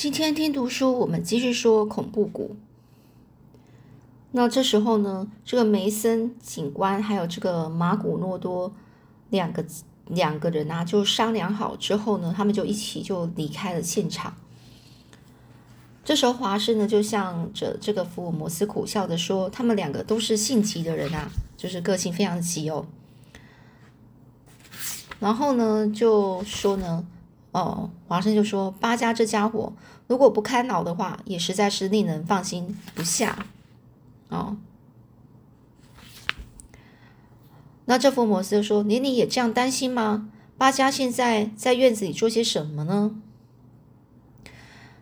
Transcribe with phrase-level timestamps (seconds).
[0.00, 2.54] 今天听读书，我们继续说恐怖谷。
[4.30, 8.72] 那这时候呢，这个梅森警官还有这个马古诺多
[9.30, 9.64] 两个
[10.06, 14.36] 两个人啊，就商量好之后呢，他们就一起就离开了现场。
[16.04, 22.86] 这时候华生呢，就向着这个福尔摩斯苦笑的说：“他们两个都是性急的人啊，就是个性非常急哦。”
[25.18, 27.04] 然后呢，就说呢。
[27.58, 29.72] 哦，华生就说：“八家这家伙
[30.06, 33.46] 如果不开脑的话，也实在是令人放心不下。”
[34.30, 34.56] 哦，
[37.86, 40.30] 那这福摩斯就说：“连你也这样担心吗？
[40.56, 43.16] 八家现在在院子里做些什么呢？”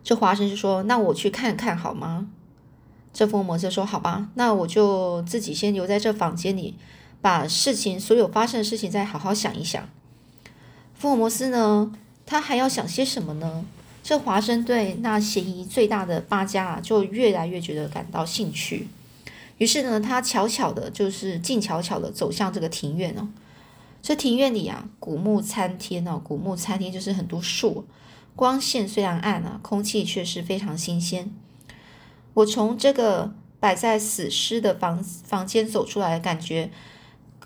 [0.03, 2.29] 这华生就说：“那我去看看好吗？”
[3.13, 6.75] 这福摩斯说：“好吧，那我就自己先留在这房间里，
[7.21, 9.87] 把事情所有发生的事情再好好想一想。”
[10.95, 11.91] 福尔摩斯呢？
[12.27, 13.65] 他还要想些什么呢？
[14.03, 18.87] 这华生对那嫌疑最大的八家啊，就越来越觉得感到兴趣。
[19.57, 23.27] 于是呢，他悄悄的，就是静悄悄的走向这个庭院哦。
[24.01, 27.85] 这庭院里啊，古木参天哦，古木参天就是很多树，
[28.35, 31.31] 光线虽然暗啊，空气却是非常新鲜。
[32.35, 36.69] 我从这个摆在死尸的房房间走出来，感觉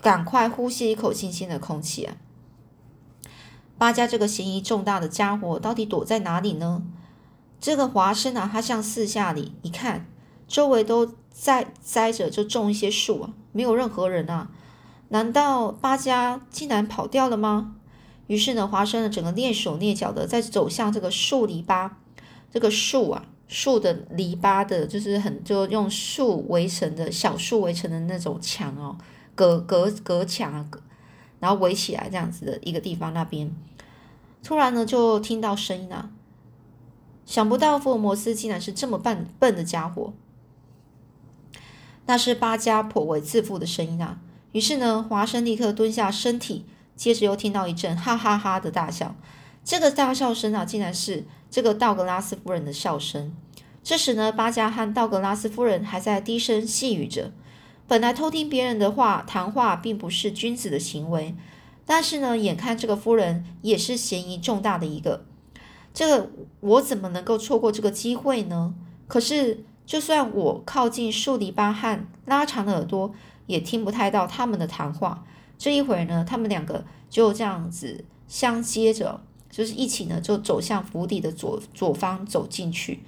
[0.00, 2.14] 赶快呼吸一口新鲜的空气啊。
[3.82, 6.84] 八家这个嫌疑重大的家伙到底躲在哪里呢？
[7.60, 10.06] 这个华生啊，他向四下里一看，
[10.46, 14.52] 周围都在栽着，就种一些树啊，没有任何人啊。
[15.08, 17.74] 难道八家竟然跑掉了吗？
[18.28, 21.90] 于是呢，华生呢，整个蹑手蹑脚的在走向这个树篱笆，
[22.52, 28.96] 这个树啊，树的篱笆的，就是很就用树围成的小树围成的那种墙哦，
[29.34, 30.64] 隔隔隔墙啊，
[31.40, 33.52] 然后围起来这样子的一个地方那边。
[34.42, 36.10] 突然呢，就听到声音啊！
[37.24, 40.12] 想不到福尔摩斯竟然是这么笨笨的家伙。
[42.06, 44.18] 那是巴加颇为自负的声音啊！
[44.50, 46.66] 于是呢，华生立刻蹲下身体，
[46.96, 49.14] 接着又听到一阵 哈哈哈的大笑。
[49.64, 53.32] 这个大笑声啊，竟然是这个道格拉斯夫人的笑声。
[53.84, 57.32] 这时呢，巴加和道格拉斯夫人还在低声细语着。
[57.86, 61.36] 本来偷听别人的话谈话，并不是君子的行为。
[61.94, 65.26] 但是呢，眼看这个夫人也是嫌疑重大的一个，
[65.92, 66.30] 这个
[66.60, 68.72] 我怎么能够错过这个机会呢？
[69.06, 73.12] 可是，就算我靠近树篱笆汉拉长的耳朵，
[73.44, 75.26] 也听不太到他们的谈话。
[75.58, 79.20] 这一会儿呢，他们两个就这样子相接着，
[79.50, 83.00] 就是一起呢，就走向府邸的左左方走进去。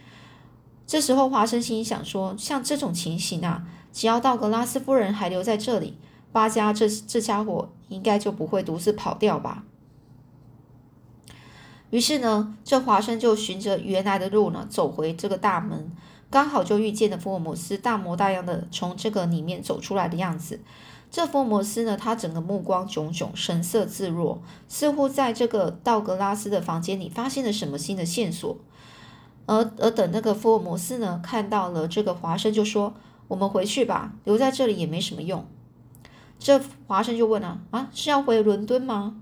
[0.86, 3.64] 这时候，华生心想说：像这种情形啊，
[3.94, 5.96] 只要道格拉斯夫人还留在这里。
[6.34, 9.62] 八家这这家伙应该就不会独自跑掉吧？
[11.90, 15.92] 于是呢，这华生就循着原来的路呢走回这个大门，
[16.28, 20.58] 刚好就遇见了福尔摩斯大模大样的从这个里面走出来的样子。
[21.08, 28.56] 这福尔摩斯呢，他整个目光炯炯，神色自若，似乎在这个道格拉斯的房间里发现了什么新的线索。
[29.46, 32.92] 而而等那个福尔摩斯呢看到了这个华生，就说
[33.28, 35.46] ：“我们回去吧，留在这里也没什么用。”
[36.44, 39.16] 这华生就问了啊，是要回伦敦吗？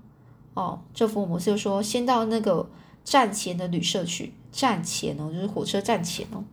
[0.55, 2.69] 哦，这福尔摩斯就说先到那个
[3.05, 6.43] 站前的旅社去，站前哦，就是火车站前哦。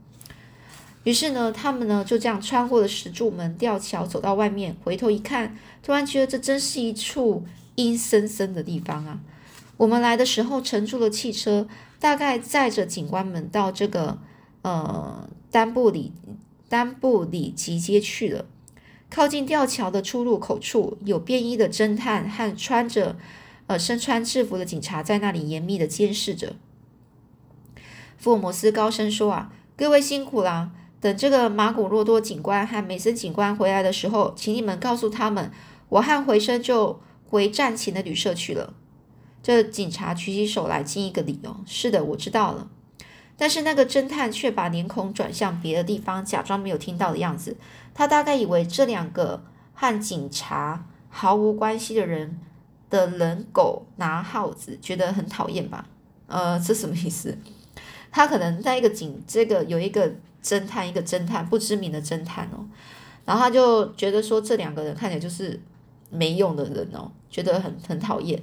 [1.03, 7.45] 于是呢，他们呢就这样穿过了石柱门、吊桥，走到外面，回头一看，突然觉得这真是一处
[7.75, 9.19] 阴森森的地方啊。
[9.77, 11.67] 我们来的时候乘坐了汽车，
[11.99, 14.19] 大概载着警官们到这个
[14.63, 16.13] 呃丹布里
[16.69, 18.45] 丹布里集街去了。
[19.11, 23.17] 靠近吊桥的出入口处，有便衣的侦探和穿着
[23.67, 26.55] 呃身穿制服的警察在那里严密的监视着。
[28.17, 30.71] 福尔摩斯高声说：“啊，各位辛苦啦！
[31.01, 35.51] 等这个马古洛多警官和梅森警官回来的时候，请你们告诉他们，
[35.89, 38.75] 我和回声就回战前的旅社去了。”
[39.43, 41.57] 这警察举起手来，敬一个礼哦。
[41.67, 42.69] 是的，我知道了。
[43.41, 47.57] 但是那个侦探却把脸孔转向别的地方，假装没有听到的样子。
[47.95, 49.43] 他大概以为这两个
[49.73, 52.39] 和警察毫无关系的人
[52.91, 55.87] 的人狗拿耗子，觉得很讨厌吧？
[56.27, 57.39] 呃，这什么意思？
[58.13, 60.13] 他可能在一个警，这个有一个
[60.45, 62.69] 侦探，一个侦探不知名的侦探哦，
[63.25, 65.59] 然后他就觉得说这两个人看起来就是
[66.11, 68.39] 没用的人哦，觉得很很讨厌。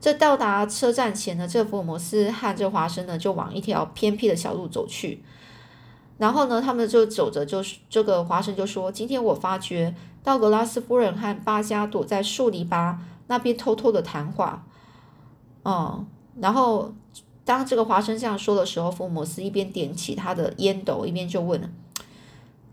[0.00, 5.22] 这到达车站前呢，这福尔摩斯和这华生呢就往一条偏僻的小路走去。
[6.18, 12.96] 然后呢，他们就走着，就是这个华生就说：“今天我发觉道格拉斯夫人和巴加躲在树篱笆
[13.28, 14.64] 那边偷偷的谈话。”
[15.64, 16.06] 嗯，
[16.40, 16.92] 然后
[17.44, 21.72] 当这个华生这样说的时候，福尔摩斯一边点起他的烟斗，一边就问：“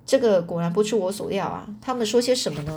[0.06, 1.68] 这个果然不出我所料啊！
[1.82, 2.72] 他们说些什么呢？”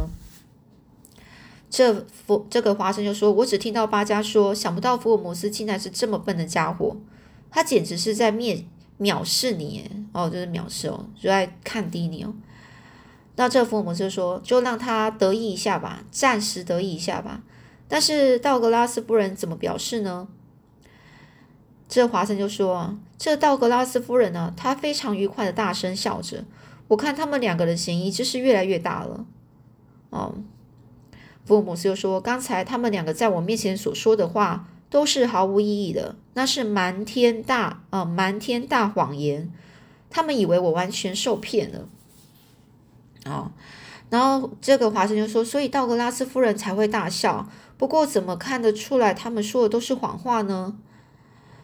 [1.70, 6.96] 这福这个华生就说：“我只听到巴加说，想不到福尔摩斯竟然是这么笨的家伙，
[7.50, 8.64] 他简直是在蔑
[8.98, 12.32] 藐视你哦，就是藐视哦，就在看低你哦。”
[13.36, 17.42] 那这福尔摩斯就说：“就让他得意一下吧，暂时得意一下吧。
[17.86, 20.26] 但是道格拉斯夫人怎么表示呢？”
[21.86, 26.44] 这华生就说：“这道格拉斯夫人呢，她非常愉快的大声笑着。
[26.88, 29.26] 我看他们两个的嫌疑就是越来越大了。”
[30.10, 30.34] 哦。
[31.48, 39.50] 福尔摩斯又说：“刚才他们两个在我面前所说的话都是毫无意义的，那是瞒天大啊瞒天大谎言。
[40.10, 41.88] 他们以为我完全受骗了。”
[43.24, 43.50] 哦，
[44.10, 47.48] 然后这个华生就说：“所以道格拉斯夫人才会大笑。
[47.78, 50.76] 不过怎么看得出来他们说的都是谎话呢？”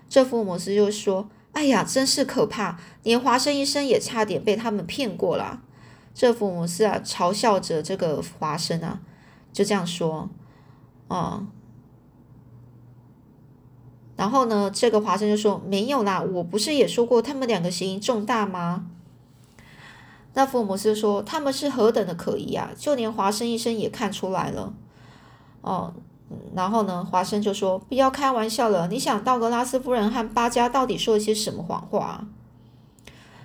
[0.09, 2.79] 这福尔摩斯就说：“哎呀，真是可怕！
[3.03, 5.61] 连华生医生也差点被他们骗过了。”
[6.15, 9.01] 这福尔摩斯啊，嘲笑着这个华生啊。
[9.55, 10.29] 就这样说，
[11.07, 11.47] 哦，
[14.17, 18.87] 然后呢，这个华生就说没有啦，我不是也说过他们两个嫌疑重大吗？
[20.35, 24.75] 那福尔摩斯说他们是何等的可疑啊，就连华生医生也看出来了，
[25.61, 25.95] 哦，
[26.57, 32.27] 然后呢，华生就说不要开玩笑了，你想道格拉斯夫人和巴加到底说了些什么谎话？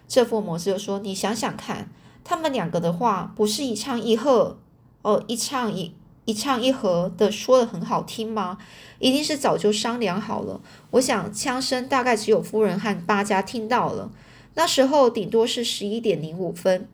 [0.07, 1.87] 这福尔摩斯就说你想想看，
[2.23, 4.57] 他们两个的话不是一唱一和，
[5.03, 5.93] 哦，一唱一。
[6.29, 8.59] 一唱一和的说的很好听吗？
[8.99, 10.61] 一定是早就商量好了。
[10.91, 14.11] 我想枪声大概只有夫人和巴家听到了，
[14.53, 16.87] 那时候顶多是十一点零五分。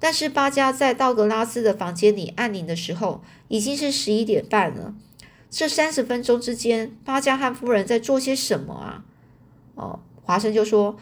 [0.00, 4.92] 但是巴家在道格拉斯的房间里按铃的时候，已经是十一点半了。
[5.48, 9.04] 这三十分钟之间，巴家和夫人在做些什么啊？
[9.76, 10.96] 哦，华生就说：“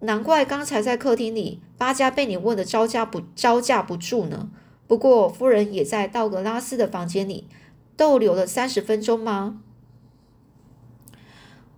[0.00, 4.48] 难怪刚才在客厅里，巴家被你问的招架不招架不住呢。”
[4.92, 7.48] 不过，夫人也在道格拉斯的房间里
[7.96, 9.58] 逗留了三十分钟吗？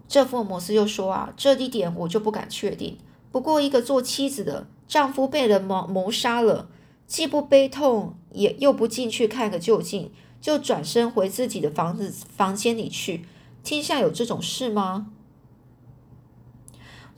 [0.09, 2.99] 这福尔摩斯又说：“啊，这一点我就不敢确定。
[3.31, 6.69] 不过，一个做妻子的丈夫被人谋谋杀了，
[7.07, 13.25] 既不悲痛，也又不进去看个究竟，就转身回自己的房子房间里去。
[13.63, 15.13] 天下有这种事吗？”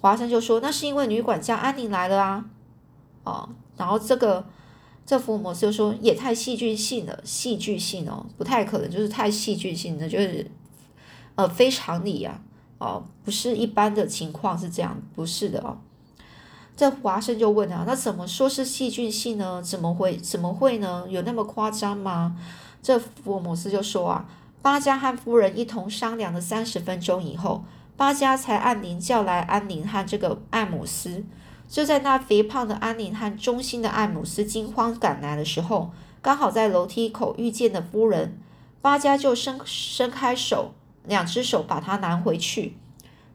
[0.03, 2.45] 华生就说：“那是因为女管家安宁来了啊。”
[3.25, 3.49] 哦，
[3.79, 4.45] 然后这个。
[5.07, 10.51] 这福尔摩斯就说也太戏剧性了，戏剧性哦，不太可能，就是太戏剧性的，就是
[11.37, 12.41] 呃非常理啊，
[12.79, 15.79] 哦，不是一般的情况是这样，不是的哦。
[16.77, 19.63] 这华生就问啊，那怎么说是戏剧性呢？
[19.63, 21.07] 怎么会怎么会呢？
[21.09, 22.37] 有那么夸张吗？
[22.83, 24.29] 这福尔摩斯就说啊，
[24.61, 27.65] 巴加和夫人一同商量了三十分钟以后，
[27.97, 31.25] 巴加才按铃叫来安宁和这个艾姆斯。
[31.69, 35.91] 就在那肥胖的安宁和忠心的艾姆斯惊慌赶来的时候，
[36.23, 38.39] 刚好在楼梯口遇见的夫人
[38.81, 40.73] 巴加就伸伸开手，
[41.05, 42.77] 两只手把他拿回去，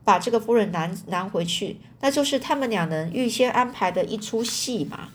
[0.04, 5.10] 把这个夫人拿拿回去，那就是他们两人预先安排的一出戏嘛。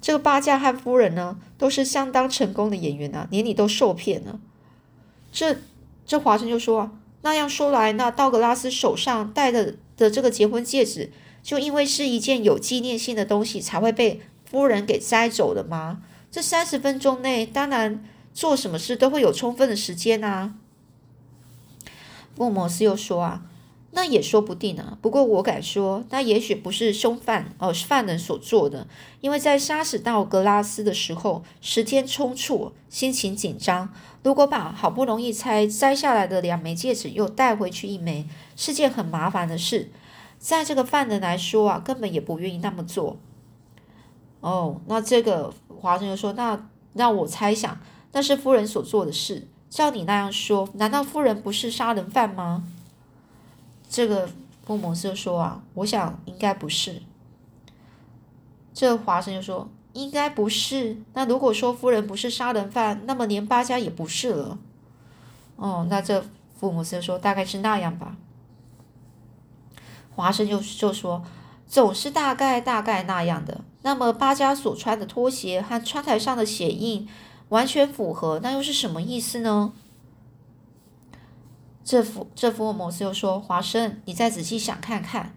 [0.00, 4.38] 这个巴加和夫人呢，都是相当成功的演员啊，连你都受骗了。
[5.32, 5.56] 这
[6.04, 6.90] 这华生就说，
[7.22, 11.12] 那样说来，那道格拉斯手上戴的的这个结婚戒指。
[11.44, 16.02] 就因为是一件有纪念性的东西，才会被夫人给摘走的吗？
[16.32, 18.02] 这三十分钟内，当然
[18.32, 20.54] 做什么事都会有充分的时间啊。
[22.34, 23.42] 福摩斯又说啊，
[23.92, 24.98] 那也说不定啊。
[25.02, 28.88] 不过我敢说，那也许不是凶犯哦，是犯人所做的。
[29.20, 33.92] 因为在杀死道格拉斯的时候，时间匆促，心情紧张。
[34.22, 38.26] 如果把好不容易才摘下来的两枚戒指又带回去一枚，
[38.56, 39.90] 是件很麻烦的事。
[40.44, 43.16] 在这个犯人来说啊，根本也不愿意那么做。
[44.40, 47.78] 哦，那这个华生就说：“那让我猜想，
[48.12, 49.48] 那是夫人所做的事。
[49.70, 52.62] 照你那样说，难道夫人不是杀人犯吗？”
[53.88, 54.28] 这个
[54.66, 57.00] 福摩斯就说：“啊，我想应该不是。”
[58.74, 60.98] 这华生就说：“应该不是。
[61.14, 64.58] 那如果说夫人不是杀人犯，那么连八家也不是了。”
[65.56, 66.22] 哦，那这
[66.60, 68.18] 福摩斯就说：“大概是那样吧。”
[70.14, 71.22] 华生就就说，
[71.66, 73.62] 总是大概大概那样的。
[73.82, 77.08] 那么巴加所穿的拖鞋和窗台上的血印
[77.48, 79.72] 完全符合，那又是什么意思呢？
[81.84, 85.34] 这福这福尔摩斯又说：“华生，你再仔细想看看。”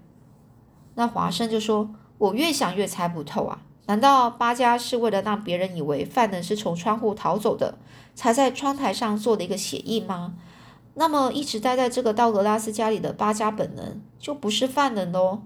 [0.96, 3.60] 那华生就说：“我越想越猜不透啊！
[3.88, 7.78] 难道巴加是为了让别人以为犯人是从窗户逃走的，
[8.16, 10.36] 才在窗台上做的一个血印吗？
[11.00, 15.44] 那么一直待在这个道格拉斯家里的巴加本人就不是犯人喽。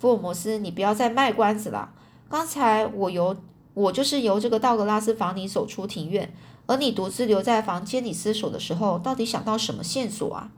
[0.00, 1.92] 福尔摩斯，你不要再卖关子了。
[2.28, 3.36] 刚才我由
[3.74, 6.34] 我就是由这个道格拉斯房里走出庭院，
[6.66, 10.50] 而你独自留在房间里思索的时候，到底想到什么线索啊？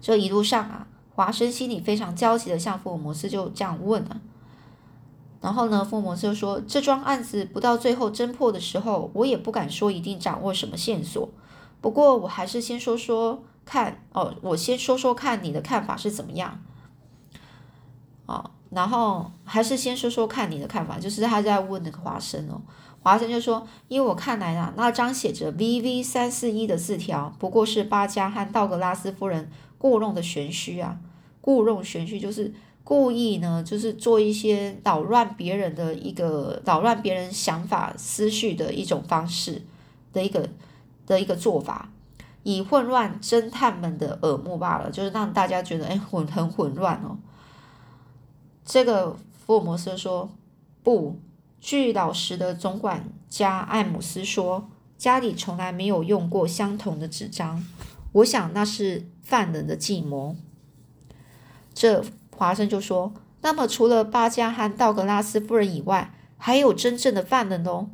[0.00, 0.86] 这一路上啊，
[1.16, 4.20] 华生心里非常焦急的向福尔摩斯就这样问了。
[5.40, 11.28] 然后呢，福尔摩斯就说：“这桩案子不到最后侦破的时候，我也不敢说一定掌握什么线索。
[11.80, 16.60] 不过我还是先说说看哦，我先说说看你的看法是怎么样。
[18.26, 22.60] 哦，然后还是先说说看你的看法，就是他在问那个华生哦。
[23.00, 30.98] 华生就说：因为我看来啊，那张写着 VV 三四一的字条，不过是巴加和道格拉斯夫人故弄的玄虚啊，
[31.40, 32.52] 故弄玄虚就是。”
[32.88, 39.60] 故意呢，就是做一些扰乱别人的一个扰乱别人想法思绪的一种方式
[40.10, 40.48] 的一个
[41.08, 41.88] 的一个做法，
[42.44, 47.18] 以混乱侦探们的耳目罢了，就是让大家觉得哎混很混乱哦。
[48.64, 50.30] 这个福尔摩斯说
[50.84, 51.18] 不，
[51.60, 57.66] 据老实的总管家艾姆斯说，家里从来没有用过相同的纸张，
[58.12, 60.36] 我想那是犯人的计谋。
[61.74, 62.04] 这。
[62.38, 63.12] 华生就说
[63.42, 67.88] ：“那么，除了巴加和道格拉斯夫人以外，还有真正的犯人哦。”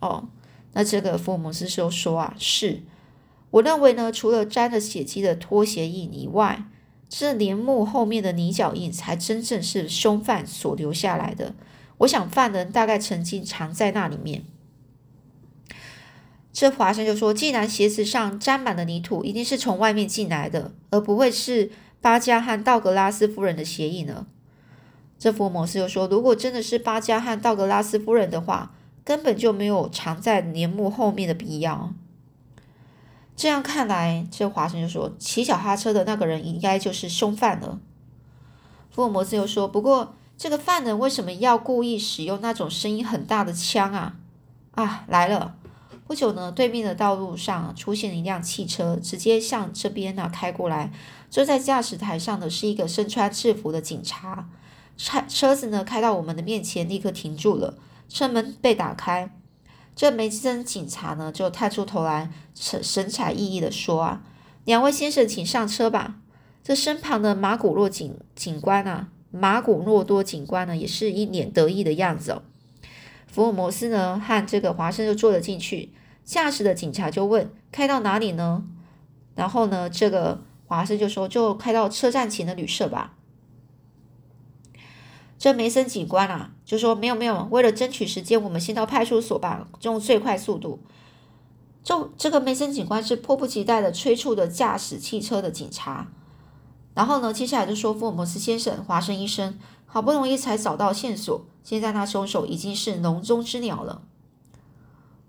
[0.00, 0.28] 哦，
[0.74, 2.82] 那这个福尔摩斯就说：“啊，是，
[3.50, 6.64] 我认为呢，除了沾了血迹的拖鞋印以外，
[7.08, 11.54] 这帘幕后面的泥脚印才真正是凶犯所留下来的。
[11.98, 14.44] 我想，犯人大概曾经藏在那里面。”
[16.52, 21.70] 这华生就说：“既然鞋子上沾满了泥土，一定是从外面进来的，而不会是。”
[22.04, 24.26] 巴加和道格拉斯夫人的鞋印呢？
[25.18, 28.74] 这福尔摩斯又说：“如果真的是巴加和道格拉斯夫人的话，
[29.04, 31.92] 根本就没有藏在帘幕后面的必要。”
[33.36, 37.80] 这样看来，这华生就说：“骑脚踏车的那个人应该就是凶犯了。”
[38.90, 44.16] 福尔摩斯又说：“不过，这个犯人为什么要故意使用那种声音很大的枪啊？”
[44.72, 45.56] 啊，来了！
[46.06, 50.92] 不久呢，对面的道路上出现了一辆汽车，直接向这边呢开过来。
[51.30, 54.48] 坐在驾驶台上的是一个身穿制服的警察，
[54.96, 57.74] 车车子呢开到我们的面前，立刻停住了，
[58.08, 59.30] 车门被打开，
[59.94, 64.22] 这梅森警察呢就探出头来，神神采奕奕的说：“啊，
[64.64, 66.16] 两位先生，请上车吧。”
[66.62, 72.42] 这身旁的马古洛警警官啊，马古诺多警官呢，也是一脸得意的样子哦。
[73.26, 75.92] 福尔摩斯呢和这个华生就坐了进去，
[76.24, 78.64] 驾驶的警察就问：“开到哪里呢？”
[79.34, 80.42] 然后呢，这个。
[80.66, 83.14] 华生就说：“就开到车站前的旅社吧。”
[85.38, 90.80] 这梅森警官啊，就说：“没有没有，为了争取时间，我们先到派出所吧，用最快速度。”
[91.82, 96.08] 就这个梅森警官是迫不及待的催促的驾驶汽车的警察。
[96.94, 104.02] 然后呢，接下来就说：“福尔摩斯先生，华生医生，好不容易才找到线索，现在那凶手已经是笼中之鸟了。”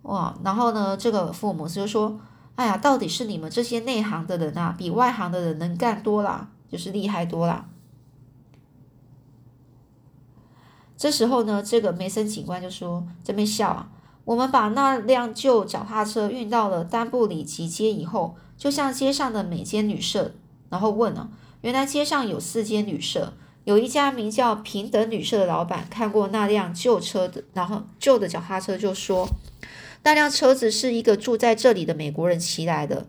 [0.04, 0.38] 哇！
[0.44, 2.20] 然后呢，这个福尔摩斯就说。
[2.56, 7.66] 哎呀，到底是你们这些内行的人啊，比外行的人能干多了，就是厉害多了。
[10.98, 13.90] 这时候呢，这个梅森警官就说：“这边笑啊，
[14.24, 20.34] 我们把那辆旧脚踏车运到了丹布里奇街以后，就向街上的每间旅社，
[20.70, 21.30] 然后问了，
[21.62, 23.34] 原来街上有四间旅社，
[23.66, 29.28] 有一家名叫平等旅社的老板看过那辆旧车的，然后旧的脚踏车就说。”
[30.04, 33.08] 那辆车子是一个住在这里的美国人骑来的。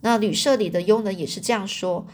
[0.00, 2.08] 那旅社里的佣人也是这样说。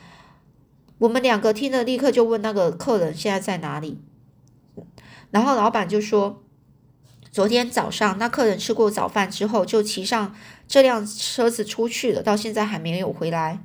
[0.99, 3.99] 我们两个听了，立刻就问那个客人现在在哪里。
[5.31, 6.43] 然后老板就说，
[7.31, 10.35] 昨天早上那客人吃过早饭之后，就骑上
[10.67, 13.63] 这辆车子出去了，到现在还没有回来。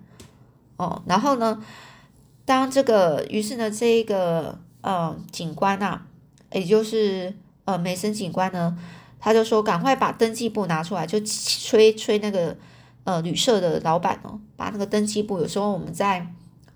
[0.78, 1.64] 哦，然后呢，
[2.46, 6.02] 当这个，于是呢，这个呃警官呐，
[6.52, 7.34] 也就是
[7.66, 8.78] 呃梅森警官呢。
[9.18, 12.56] 他就说：“赶快把登记簿拿出来，就催催那个
[13.06, 15.40] 呃旅社的老板哦，把那个登记簿。
[15.40, 16.28] 有时候我们在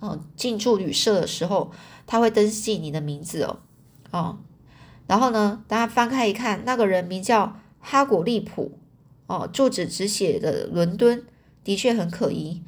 [0.02, 1.72] 嗯进驻旅社的时候，
[2.08, 3.60] 他会登记你的名字哦，
[4.12, 4.40] 哦，
[5.08, 8.78] 然后呢，大家翻开一看，那个人名叫哈古利普
[9.28, 11.24] 哦，住址只写的伦敦，
[11.64, 12.62] 的确很可疑。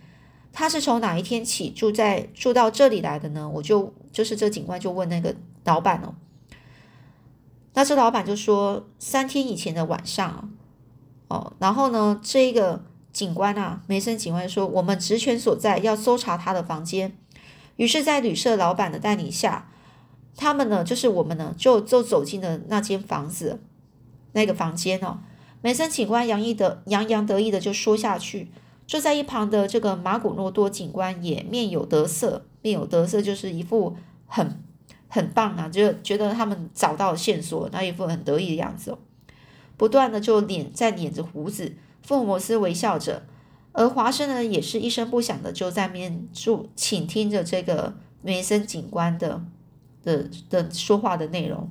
[0.53, 3.49] 他是从哪一天起住在住到这里来的呢？
[3.49, 5.33] 我就就是这警官就问那个
[5.63, 6.13] 老板哦。”
[7.73, 10.51] 那这老板就说三天以前的晚上，
[11.29, 12.83] 哦，然后呢，这一个
[13.13, 17.17] 警官啊，梅森警官说我们职权所在，要搜查他的房间。
[17.77, 19.70] 于是，在旅社老板的带领下，
[20.35, 23.59] 他们呢，就是我们呢，就就走进了那间房子，
[24.33, 25.19] 那个房间哦。
[25.61, 28.49] 梅森警官洋溢的洋洋得意的就说下去，
[28.87, 33.95] 坐在一旁的这个马古诺多警官也面有得色，面有得色就是一副
[34.25, 34.63] 很
[35.07, 38.97] 很棒啊，就觉得他们找到了线索，那一副很得意的样子哦，
[39.77, 41.75] 不断的就捻在捻着胡子。
[42.01, 43.21] 福尔摩斯微笑着，
[43.73, 49.43] 而华生呢也是一声不响的就在面住倾听着这个梅森警官的
[50.03, 51.69] 的的说话的内容。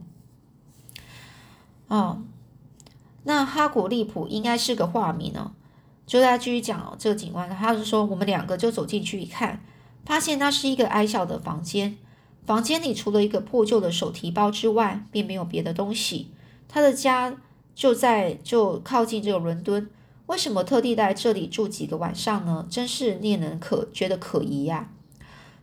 [1.88, 2.22] 哦，
[3.24, 5.52] 那哈古利普应该是个化名哦。
[6.06, 9.60] 就在继续讲哦，这个警官他是说，我们两个就走进去一看，
[10.04, 11.96] 发现那是一个矮小的房间，
[12.44, 16.30] 房间里除了一个破旧的手提包之外，并没有别的东西。
[16.68, 17.36] 他的家
[17.74, 19.88] 就在就靠近这个伦敦。
[20.26, 22.64] 为什么特地在这里住几个晚上呢？
[22.70, 24.92] 真是令人可觉得可疑呀。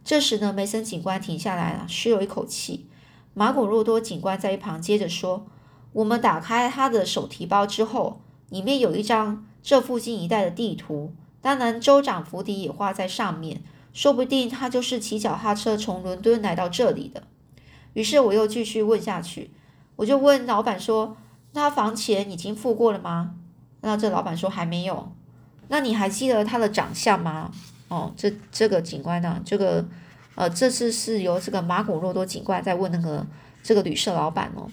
[0.08, 2.88] 这时呢，梅森警官停下来了，吁了一口气。
[3.34, 5.46] 马古洛多警官在一旁接着说
[5.92, 11.12] ：“我们打开他的手提包之后，里面有一张这附近一带的地图，
[11.42, 13.62] 当然州长府邸也画在上面，
[13.92, 17.24] 说不定他就是骑脚踏车从伦敦来到这里的。”
[17.92, 19.52] 于是我又继续问下去，
[19.98, 21.18] 我就问老板说
[21.54, 23.36] ：“他房钱已经付过了吗？”
[23.84, 25.12] 那这老板说还没有，
[25.68, 27.52] 那你还记得他的长相吗？
[27.88, 29.86] 哦，这这个警官呢，这个
[30.36, 33.26] 呃，这次是由这个马古洛多警官在问那个
[33.64, 34.70] 这个旅社老板哦，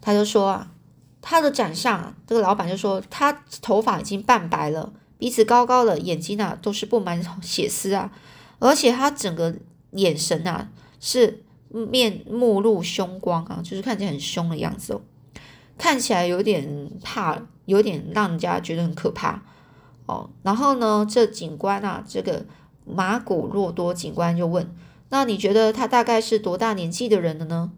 [0.00, 0.72] 他就说啊，
[1.20, 8.12] 他的长相，这个老板就说他头发已经半白了，鼻子高高的，眼睛啊都是布满血丝啊，
[8.58, 9.54] 而且他整个
[9.92, 10.68] 眼神啊
[11.00, 15.00] 是面目露凶光啊，就是看起来很凶的样子哦。
[15.76, 19.42] 看起来有点怕，有点让人家觉得很可怕
[20.06, 20.30] 哦。
[20.42, 22.44] 然后呢，这警官啊，这个
[22.84, 24.74] 马古洛多警官就问
[25.10, 27.72] ：“那你觉得他大概是多大年纪的人了呢？”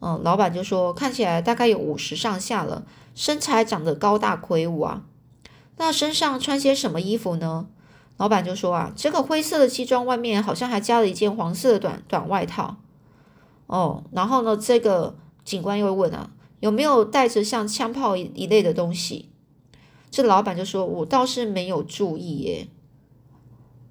[0.00, 5.04] 嗯，老板就说：“看起来大概有五十上下了，身材长得高大魁梧啊。
[5.76, 7.66] 那身上穿些什么衣服呢？”
[8.18, 12.76] 老板就说：“啊，这个灰色的西装外面好像还加了一件黄色的短短外套。”
[13.66, 16.30] 哦，然后呢，这个警官又问啊。
[16.60, 19.31] 有没有带着像枪炮一一类的东西？
[20.12, 22.68] 这老板就说：“我倒是没有注意耶。”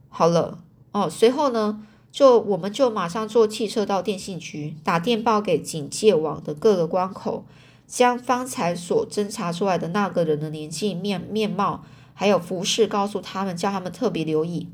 [0.08, 0.60] 好了
[0.92, 7.46] 哦，随后呢，就我们就马上坐汽车到电信局，打电报给警戒网的各个关口，
[7.88, 14.70] 将方才所侦查出来的那个人的年纪、面面貌还有服饰告诉他们，叫他们特别留意。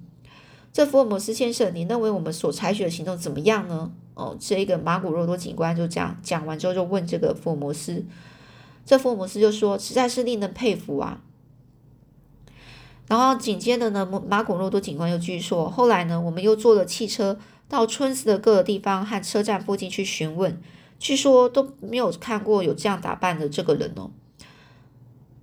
[0.74, 3.92] 这福尔摩斯先生，你认为我们所采取的行动怎么样呢？
[4.16, 8.04] 哦，这个马古洛多警官就这样讲完之后，就问这个福尔摩斯，
[8.86, 11.22] 这福尔摩斯就说：“实在是令人佩服啊。”
[13.08, 17.40] 然后紧接着呢，马古洛多警官又继续说：“后来呢，我们又坐了汽车
[17.70, 20.62] 到村子的各个地方和车站附近去询问，
[21.00, 24.12] 据说都没有看过有这样打扮的这个人哦。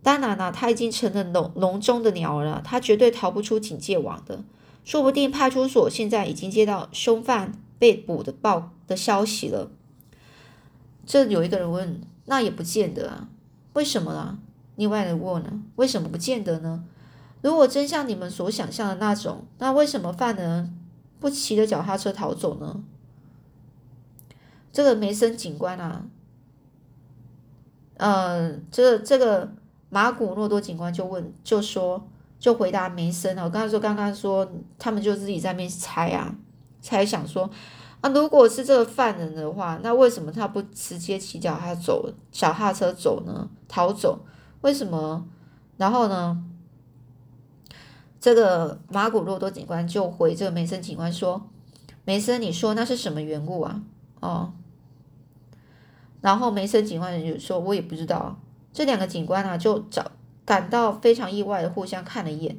[0.03, 4.45] 当然了，他已经成了笼笼中的鸟儿了，他绝对逃不出警戒网的。
[4.85, 9.69] 说不定派出所现在已经接到凶犯。”被捕的报的消息了。
[11.05, 13.29] 这有一个人问：“那也不见得啊，
[13.75, 14.39] 为什么呢？”
[14.77, 16.85] 另外的问呢：“为什么不见得呢？
[17.45, 20.75] 如果真像你们所想象的那种，那为什么犯人
[21.21, 22.83] 不骑着脚踏车逃走呢？”
[24.73, 26.07] 这个梅森警官啊，
[27.99, 29.53] 呃，这个这个
[29.91, 36.35] 马古诺多警官就问，就说，就回答梅森啊，我刚才说，刚刚说他们就自己在那边猜啊。
[36.81, 37.51] 猜想说，
[38.01, 43.51] 啊，如果是这个犯人的话，那为什么他不直接骑脚踏走，脚踏车走呢？
[43.69, 44.25] 逃走？
[44.63, 45.27] 为什么？
[45.77, 46.43] 然后呢？
[48.25, 51.47] 这个马古洛多警官就回这个梅森警官说
[52.07, 53.83] ：“梅森，你说那是什么缘故啊？”
[54.21, 54.51] 哦，
[56.23, 58.39] 然后梅森警官就说：“我也不知道。”
[58.73, 60.11] 这两个警官啊，就找
[60.47, 62.57] 感到非常意外的互相看了一眼。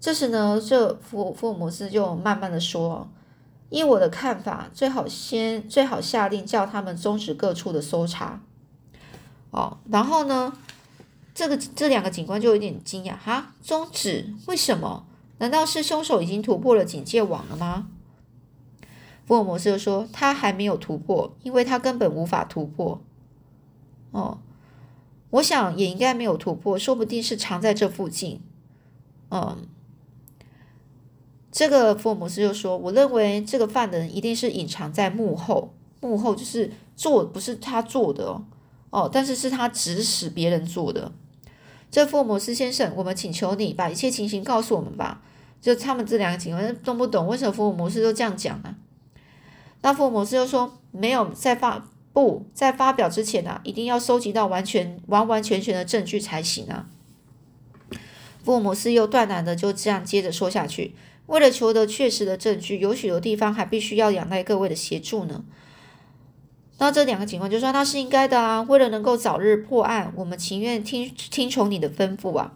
[0.00, 3.08] 这时呢，这福福尔摩斯就慢慢的说。
[3.70, 8.40] 依我的看法，最好先最好下令叫他们终止各处的搜查。
[9.52, 10.52] 哦，然后呢，
[11.36, 14.32] 这个这两个警官就有点惊讶，哈，终止？
[14.46, 15.06] 为什么？
[15.36, 17.88] 难道是凶手已经突破了警戒网了吗？
[19.26, 23.02] 福尔摩斯说，他还没有突破，因为他根本无法突破。
[24.12, 24.38] 哦，
[25.28, 28.40] 我想也应该没有突破，说不定是藏在这附近。
[29.30, 29.68] 嗯。
[31.52, 38.44] 这个福尔摩斯就说：“我认为这个犯人一定是隐藏在幕后，幕后就是做不是他做的哦，
[38.88, 41.12] 哦，但是是他指使别人做的。
[41.96, 45.22] 这福尔摩斯先生，我们请求你把一切情形告诉我们吧。
[45.62, 47.26] 就他们这两个警官懂不懂？
[47.26, 48.76] 为什么福尔摩斯都这样讲呢？
[49.80, 56.86] 那福尔摩斯又说：没有在发布在发表之前呢，一定要收集到完全完完全全的证据才行啊。”
[58.44, 60.94] 福尔摩斯又断然的就这样接着说下去。
[61.24, 65.46] 为了求得确实的证据，有许多地方还必须要仰赖各位的协助呢。
[66.78, 68.62] 那这两个警官就说那是应该的啊。
[68.62, 72.52] 为了能够早日破案，我们情愿听听从你的吩咐啊。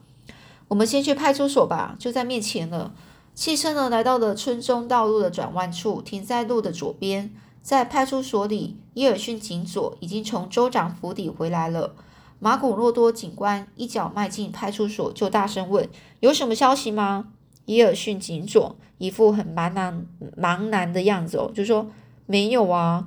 [0.68, 2.92] 我们先去派出所吧，就在面前了。
[3.34, 7.30] 汽车呢来到了村中道路的转弯处，停在路的左边。
[7.62, 11.94] 在派出所里，伊尔逊警佐已经从州长府邸回来了。
[12.38, 15.86] 马古洛多警官一脚迈进派出所，就大声问
[16.20, 17.28] ：“有什么消息吗？”
[17.66, 20.06] 伊尔逊警佐一副很茫然
[20.40, 21.90] 茫然的样子哦，就说
[22.26, 23.06] ：“没有啊。”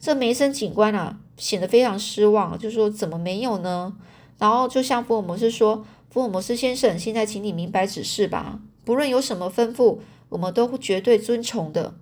[0.00, 3.94] 这梅森警官啊，显得非常失望，就说：“怎么没有呢？”
[4.38, 8.58] 然后就向福尔摩斯说：“福尔摩斯先生，现在请你明白指示吧。
[8.86, 9.98] 不论有什么吩咐，
[10.30, 11.94] 我们都绝对遵从的。”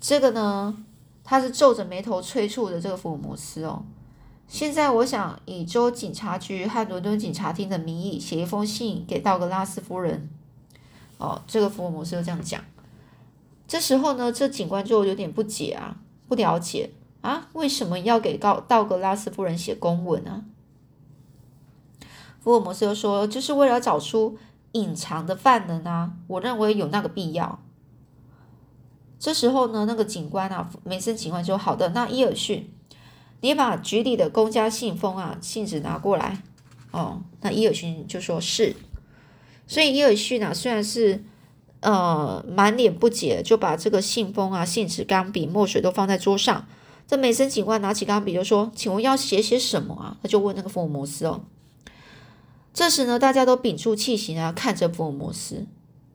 [0.00, 0.84] 这个呢，
[1.22, 3.84] 他是皱着眉头催促的这个福尔摩斯哦。
[4.48, 10.28] 现在我想以州警察局和伦敦警察厅的名义写一封信给道格拉斯夫人。
[11.18, 12.60] 哦，这个福尔摩斯就这样讲。
[13.68, 15.96] 这时候呢，这警官就有点不解啊，
[16.32, 20.46] 不了解啊，为什么要给道道格拉斯夫人写公文呢？
[22.40, 24.38] 福尔摩斯又说，就是为了找出
[24.72, 27.60] 隐藏的犯人啊，我认为有那个必要。
[29.18, 32.72] 这时候呢，那个警官啊，梅森警官说：“好的，那伊尔逊。”
[33.42, 36.42] 你把局里的公家信封啊信纸拿过来
[36.92, 37.20] 哦。
[37.42, 38.74] 那伊尔逊就说是，
[39.66, 41.22] 所以伊尔逊啊虽然是
[41.82, 46.66] 呃满脸不解，就把这个信封啊、信纸、钢笔、墨水都放在桌上。
[47.06, 51.42] 这美森警官拿起钢笔就说：“请问要写些什么啊？”他就问那个福尔摩斯哦。
[52.72, 55.66] 这时呢，大家都屏住气息啊，看着福尔摩斯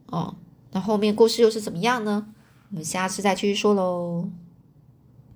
[0.07, 0.35] 哦。
[0.71, 2.27] 那后面故事又是怎么样呢？
[2.71, 4.27] 我们下次再继续说喽。